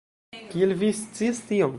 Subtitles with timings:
[0.53, 1.69] Kiel vi scias tion?